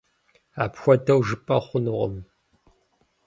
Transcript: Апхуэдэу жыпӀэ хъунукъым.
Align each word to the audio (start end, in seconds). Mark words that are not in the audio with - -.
Апхуэдэу 0.63 1.19
жыпӀэ 1.27 1.57
хъунукъым. 1.65 2.15